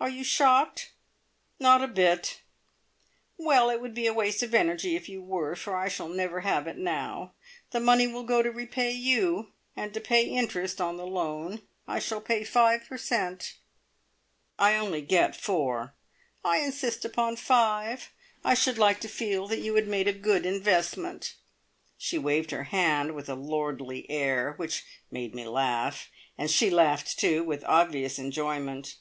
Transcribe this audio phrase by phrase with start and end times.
[0.00, 0.90] Are you shocked?"
[1.60, 2.40] "Not a bit!"
[3.36, 6.40] "Well, it would be a waste of energy if you were, for I shall never
[6.40, 7.34] have it now.
[7.70, 11.62] The money will go to repay you and to pay interest on the loan.
[11.86, 13.58] I shall pay five per cent."
[14.58, 15.94] "I only get four."
[16.44, 18.10] "I insist upon five!
[18.44, 21.36] I should like to feel that you had made a good investment."
[21.96, 24.82] She waved her hand with a lordly air which
[25.12, 26.10] made me laugh.
[26.36, 28.96] And she laughed, too, with obvious enjoyment.